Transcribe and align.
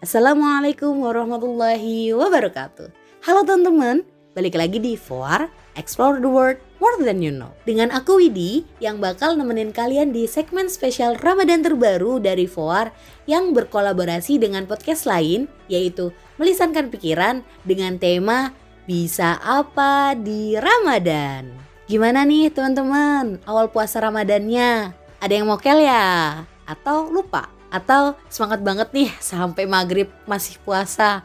Assalamualaikum 0.00 1.04
warahmatullahi 1.04 2.16
wabarakatuh. 2.16 2.88
Halo 3.20 3.44
teman-teman, 3.44 4.00
balik 4.32 4.56
lagi 4.56 4.80
di 4.80 4.96
For 4.96 5.52
Explore 5.76 6.24
the 6.24 6.30
World 6.32 6.56
More 6.80 7.04
Than 7.04 7.20
You 7.20 7.36
Know. 7.36 7.52
Dengan 7.68 7.92
aku 7.92 8.16
Widi 8.16 8.64
yang 8.80 8.96
bakal 8.96 9.36
nemenin 9.36 9.76
kalian 9.76 10.16
di 10.16 10.24
segmen 10.24 10.72
spesial 10.72 11.20
Ramadan 11.20 11.60
terbaru 11.60 12.16
dari 12.16 12.48
FOAR 12.48 12.96
yang 13.28 13.52
berkolaborasi 13.52 14.40
dengan 14.40 14.64
podcast 14.64 15.04
lain 15.04 15.52
yaitu 15.68 16.16
Melisankan 16.40 16.88
Pikiran 16.88 17.44
dengan 17.68 18.00
tema 18.00 18.56
Bisa 18.88 19.36
Apa 19.44 20.16
di 20.16 20.56
Ramadan. 20.56 21.52
Gimana 21.84 22.24
nih 22.24 22.48
teman-teman 22.48 23.36
awal 23.44 23.68
puasa 23.68 24.00
Ramadannya? 24.00 24.96
Ada 25.20 25.32
yang 25.36 25.44
mokel 25.44 25.84
ya? 25.84 26.40
Atau 26.64 27.12
lupa? 27.12 27.59
Atau 27.70 28.18
semangat 28.26 28.60
banget 28.66 28.90
nih 28.90 29.10
sampai 29.22 29.64
maghrib 29.64 30.10
masih 30.26 30.58
puasa. 30.66 31.22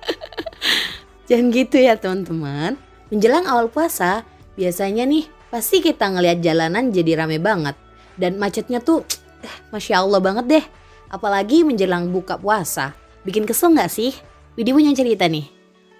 Jangan 1.28 1.52
gitu 1.52 1.76
ya 1.76 1.96
teman-teman. 1.96 2.80
Menjelang 3.12 3.44
awal 3.44 3.68
puasa, 3.68 4.24
biasanya 4.56 5.04
nih 5.04 5.28
pasti 5.52 5.84
kita 5.84 6.08
ngelihat 6.08 6.40
jalanan 6.40 6.88
jadi 6.88 7.20
rame 7.20 7.36
banget. 7.36 7.76
Dan 8.16 8.40
macetnya 8.40 8.80
tuh, 8.80 9.04
eh, 9.44 9.54
Masya 9.72 10.00
Allah 10.00 10.20
banget 10.24 10.44
deh. 10.48 10.64
Apalagi 11.12 11.64
menjelang 11.64 12.08
buka 12.08 12.40
puasa. 12.40 12.96
Bikin 13.22 13.44
kesel 13.44 13.76
gak 13.76 13.92
sih? 13.92 14.16
Widi 14.56 14.72
punya 14.72 14.96
cerita 14.96 15.28
nih. 15.28 15.44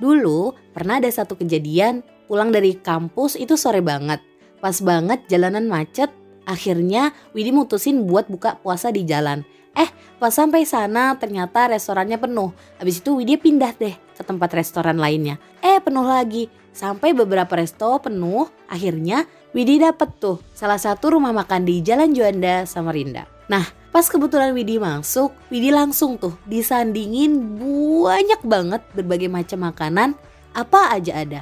Dulu 0.00 0.56
pernah 0.72 0.98
ada 0.98 1.08
satu 1.12 1.36
kejadian 1.36 2.00
pulang 2.26 2.48
dari 2.48 2.80
kampus 2.80 3.36
itu 3.36 3.60
sore 3.60 3.84
banget. 3.84 4.24
Pas 4.58 4.74
banget 4.80 5.28
jalanan 5.28 5.68
macet 5.68 6.08
Akhirnya 6.52 7.16
Widi 7.32 7.48
mutusin 7.48 8.04
buat 8.04 8.28
buka 8.28 8.60
puasa 8.60 8.92
di 8.92 9.08
jalan. 9.08 9.40
Eh 9.72 9.88
pas 10.20 10.28
sampai 10.28 10.68
sana 10.68 11.16
ternyata 11.16 11.72
restorannya 11.72 12.20
penuh. 12.20 12.52
Habis 12.76 13.00
itu 13.00 13.16
Widi 13.16 13.40
pindah 13.40 13.72
deh 13.72 13.96
ke 13.96 14.20
tempat 14.20 14.52
restoran 14.52 15.00
lainnya. 15.00 15.40
Eh 15.64 15.80
penuh 15.80 16.04
lagi. 16.04 16.52
Sampai 16.76 17.16
beberapa 17.16 17.56
resto 17.56 17.96
penuh. 18.04 18.52
Akhirnya 18.68 19.24
Widi 19.56 19.80
dapet 19.80 20.12
tuh 20.20 20.44
salah 20.52 20.76
satu 20.76 21.16
rumah 21.16 21.32
makan 21.32 21.64
di 21.64 21.80
Jalan 21.80 22.12
Juanda 22.12 22.68
Samarinda. 22.68 23.24
Nah 23.48 23.64
pas 23.88 24.04
kebetulan 24.04 24.52
Widi 24.52 24.76
masuk, 24.76 25.32
Widi 25.48 25.72
langsung 25.72 26.20
tuh 26.20 26.36
disandingin 26.44 27.56
banyak 27.56 28.44
banget 28.44 28.84
berbagai 28.92 29.32
macam 29.32 29.72
makanan. 29.72 30.12
Apa 30.52 30.92
aja 30.92 31.16
ada. 31.16 31.40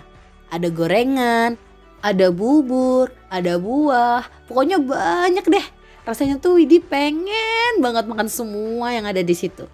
Ada 0.51 0.71
gorengan, 0.71 1.55
ada 2.03 2.27
bubur, 2.35 3.11
ada 3.31 3.57
buah, 3.57 4.27
pokoknya 4.51 4.83
banyak 4.83 5.47
deh. 5.47 5.67
Rasanya 6.03 6.43
tuh 6.43 6.59
Widi 6.59 6.83
pengen 6.83 7.79
banget 7.79 8.11
makan 8.11 8.27
semua 8.27 8.91
yang 8.91 9.07
ada 9.07 9.23
di 9.23 9.33
situ. 9.33 9.65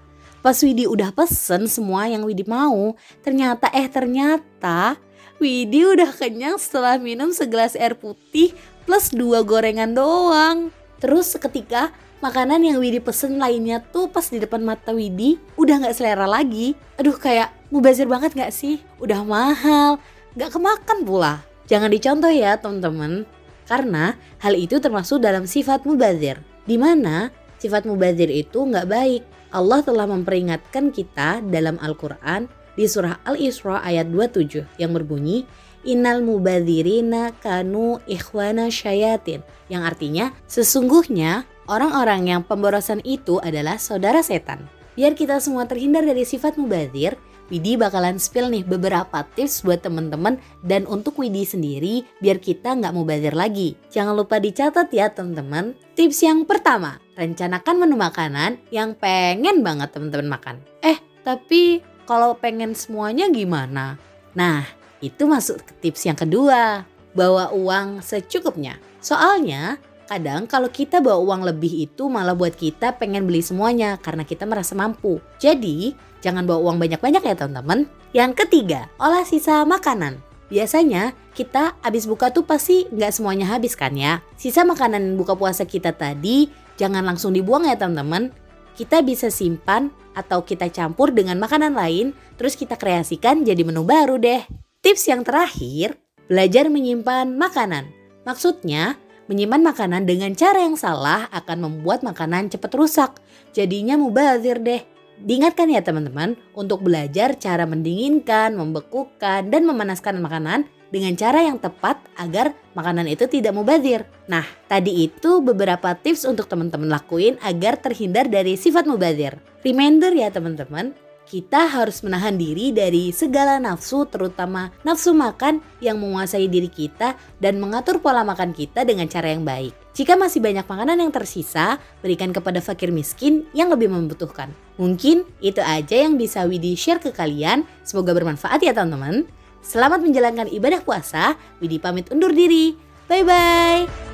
Pas 0.45 0.55
Widi 0.61 0.87
udah 0.87 1.11
pesen 1.11 1.67
semua 1.67 2.07
yang 2.07 2.23
Widi 2.23 2.45
mau, 2.47 2.95
ternyata 3.25 3.67
eh 3.73 3.89
ternyata 3.89 5.01
Widi 5.43 5.83
udah 5.83 6.13
kenyang 6.15 6.61
setelah 6.61 7.01
minum 7.01 7.35
segelas 7.35 7.75
air 7.75 7.97
putih 7.99 8.55
plus 8.87 9.11
dua 9.11 9.43
gorengan 9.43 9.97
doang. 9.97 10.71
Terus 10.97 11.35
seketika 11.35 11.93
makanan 12.25 12.65
yang 12.65 12.79
Widi 12.81 13.03
pesen 13.03 13.37
lainnya 13.37 13.83
tuh 13.83 14.09
pas 14.09 14.25
di 14.29 14.41
depan 14.41 14.63
mata 14.65 14.95
Widi 14.95 15.37
udah 15.61 15.83
gak 15.83 15.97
selera 15.99 16.25
lagi. 16.25 16.73
Aduh 16.97 17.17
kayak 17.19 17.53
mubazir 17.69 18.09
banget 18.09 18.33
gak 18.33 18.55
sih? 18.55 18.81
Udah 19.03 19.21
mahal, 19.27 20.01
gak 20.39 20.55
kemakan 20.57 21.05
pula. 21.05 21.35
Jangan 21.67 21.91
dicontoh 21.91 22.31
ya 22.31 22.55
teman-teman, 22.57 23.27
karena 23.67 24.15
hal 24.41 24.55
itu 24.55 24.79
termasuk 24.79 25.23
dalam 25.23 25.45
sifat 25.45 25.85
mubazir. 25.85 26.41
Di 26.67 26.79
mana 26.79 27.31
sifat 27.59 27.87
mubazir 27.87 28.31
itu 28.31 28.67
nggak 28.67 28.87
baik. 28.89 29.23
Allah 29.55 29.83
telah 29.83 30.07
memperingatkan 30.11 30.91
kita 30.91 31.45
dalam 31.47 31.79
Al-Quran 31.79 32.51
di 32.75 32.85
surah 32.87 33.23
Al-Isra 33.25 33.81
ayat 33.83 34.11
27 34.11 34.81
yang 34.81 34.93
berbunyi 34.93 35.47
Innal 35.87 36.19
mubadzirina 36.27 37.31
kanu 37.39 38.03
ikhwana 38.11 38.75
syayatin 38.75 39.47
yang 39.71 39.87
artinya 39.87 40.35
sesungguhnya 40.51 41.47
orang-orang 41.71 42.27
yang 42.27 42.43
pemborosan 42.43 42.99
itu 43.07 43.39
adalah 43.39 43.79
saudara 43.79 44.19
setan. 44.19 44.67
Biar 44.99 45.15
kita 45.15 45.39
semua 45.39 45.69
terhindar 45.71 46.03
dari 46.03 46.27
sifat 46.27 46.59
mubazir, 46.59 47.15
Widi 47.47 47.79
bakalan 47.79 48.19
spill 48.19 48.51
nih 48.51 48.67
beberapa 48.67 49.23
tips 49.39 49.63
buat 49.63 49.79
temen-temen 49.79 50.43
dan 50.67 50.83
untuk 50.91 51.15
Widi 51.23 51.47
sendiri 51.47 52.03
biar 52.19 52.43
kita 52.43 52.75
nggak 52.75 52.91
mau 52.91 53.07
bazir 53.07 53.39
lagi. 53.39 53.79
Jangan 53.95 54.19
lupa 54.19 54.43
dicatat 54.43 54.91
ya 54.91 55.15
temen-temen. 55.15 55.79
Tips 55.95 56.27
yang 56.27 56.43
pertama, 56.43 56.99
rencanakan 57.15 57.87
menu 57.87 57.95
makanan 57.95 58.59
yang 58.75 58.99
pengen 58.99 59.63
banget 59.63 59.95
temen-temen 59.95 60.27
makan. 60.27 60.57
Eh, 60.83 60.99
tapi 61.23 61.81
kalau 62.03 62.35
pengen 62.35 62.75
semuanya 62.75 63.31
gimana? 63.31 63.95
Nah, 64.35 64.67
itu 64.99 65.27
masuk 65.31 65.63
ke 65.63 65.73
tips 65.87 66.07
yang 66.11 66.19
kedua. 66.19 66.83
Bawa 67.17 67.55
uang 67.55 68.05
secukupnya. 68.05 68.77
Soalnya 68.99 69.79
Kadang 70.07 70.47
kalau 70.47 70.71
kita 70.71 71.03
bawa 71.03 71.19
uang 71.19 71.43
lebih 71.51 71.83
itu 71.83 72.07
malah 72.07 72.39
buat 72.39 72.55
kita 72.55 72.95
pengen 72.95 73.27
beli 73.27 73.43
semuanya 73.43 73.99
karena 73.99 74.23
kita 74.23 74.47
merasa 74.47 74.79
mampu. 74.79 75.19
Jadi 75.43 75.99
jangan 76.23 76.47
bawa 76.47 76.71
uang 76.71 76.79
banyak-banyak 76.79 77.23
ya 77.27 77.35
teman-teman. 77.35 77.91
Yang 78.15 78.47
ketiga, 78.47 78.87
olah 79.03 79.27
sisa 79.27 79.67
makanan. 79.67 80.23
Biasanya 80.47 81.11
kita 81.35 81.75
habis 81.83 82.07
buka 82.07 82.31
tuh 82.31 82.47
pasti 82.47 82.87
nggak 82.95 83.11
semuanya 83.11 83.51
habis 83.51 83.75
kan 83.75 83.99
ya. 83.99 84.23
Sisa 84.39 84.63
makanan 84.63 85.19
buka 85.19 85.35
puasa 85.35 85.67
kita 85.67 85.91
tadi 85.91 86.47
jangan 86.79 87.03
langsung 87.03 87.35
dibuang 87.35 87.67
ya 87.67 87.75
teman-teman. 87.75 88.31
Kita 88.79 89.03
bisa 89.03 89.27
simpan 89.27 89.91
atau 90.15 90.47
kita 90.47 90.71
campur 90.71 91.11
dengan 91.11 91.43
makanan 91.43 91.75
lain 91.75 92.15
terus 92.39 92.55
kita 92.55 92.79
kreasikan 92.79 93.43
jadi 93.43 93.67
menu 93.67 93.83
baru 93.83 94.23
deh. 94.23 94.47
Tips 94.87 95.11
yang 95.11 95.27
terakhir, 95.27 95.99
belajar 96.31 96.71
menyimpan 96.71 97.35
makanan. 97.35 97.91
Maksudnya, 98.23 98.95
Menyimpan 99.27 99.59
makanan 99.59 100.07
dengan 100.07 100.31
cara 100.39 100.63
yang 100.63 100.79
salah 100.79 101.27
akan 101.35 101.67
membuat 101.67 102.07
makanan 102.07 102.47
cepat 102.47 102.73
rusak. 102.79 103.11
Jadinya 103.51 103.99
mubazir 103.99 104.63
deh. 104.63 104.87
Diingatkan 105.19 105.67
ya 105.67 105.83
teman-teman 105.83 106.39
untuk 106.55 106.87
belajar 106.87 107.35
cara 107.35 107.67
mendinginkan, 107.67 108.55
membekukan, 108.55 109.51
dan 109.51 109.67
memanaskan 109.67 110.23
makanan 110.23 110.71
dengan 110.95 111.19
cara 111.19 111.43
yang 111.43 111.59
tepat 111.59 111.99
agar 112.15 112.55
makanan 112.79 113.11
itu 113.11 113.27
tidak 113.27 113.51
mubazir. 113.51 114.07
Nah, 114.31 114.47
tadi 114.71 115.11
itu 115.11 115.43
beberapa 115.43 115.97
tips 115.99 116.23
untuk 116.29 116.47
teman-teman 116.47 116.87
lakuin 116.87 117.35
agar 117.43 117.83
terhindar 117.83 118.31
dari 118.31 118.55
sifat 118.55 118.87
mubazir. 118.87 119.43
Reminder 119.67 120.15
ya 120.15 120.31
teman-teman, 120.31 120.95
kita 121.27 121.67
harus 121.67 122.07
menahan 122.07 122.39
diri 122.39 122.71
dari 122.71 123.11
segala 123.11 123.59
nafsu, 123.59 124.07
terutama 124.07 124.71
nafsu 124.87 125.11
makan 125.11 125.59
yang 125.83 125.99
menguasai 125.99 126.47
diri 126.47 126.71
kita 126.71 127.19
dan 127.43 127.59
mengatur 127.59 127.99
pola 127.99 128.23
makan 128.23 128.55
kita 128.55 128.87
dengan 128.87 129.11
cara 129.11 129.35
yang 129.35 129.43
baik. 129.43 129.75
Jika 129.93 130.15
masih 130.15 130.39
banyak 130.39 130.65
makanan 130.65 131.03
yang 131.03 131.11
tersisa, 131.11 131.83
berikan 132.01 132.31
kepada 132.31 132.63
fakir 132.63 132.95
miskin 132.95 133.45
yang 133.51 133.69
lebih 133.69 133.91
membutuhkan. 133.91 134.55
Mungkin 134.79 135.27
itu 135.43 135.59
aja 135.59 136.07
yang 136.07 136.15
bisa 136.15 136.47
Widi 136.47 136.79
share 136.79 137.03
ke 137.03 137.11
kalian. 137.11 137.67
Semoga 137.83 138.15
bermanfaat 138.15 138.63
ya 138.63 138.71
teman-teman. 138.71 139.27
Selamat 139.67 139.99
menjalankan 139.99 140.47
ibadah 140.47 140.79
puasa. 140.87 141.35
Widi 141.59 141.83
pamit 141.83 142.07
undur 142.15 142.31
diri. 142.31 142.79
Bye 143.11 143.27
bye. 143.27 144.06